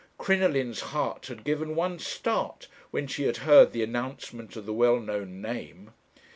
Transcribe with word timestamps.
Crinoline's 0.17 0.79
heart 0.79 1.27
had 1.27 1.43
given 1.43 1.75
one 1.75 1.99
start 1.99 2.67
when 2.89 3.05
she 3.05 3.25
had 3.25 3.37
heard 3.45 3.71
the 3.71 3.83
announcement 3.83 4.55
of 4.55 4.65
the 4.65 4.73
well 4.73 4.99
known 4.99 5.41
name. 5.43 5.91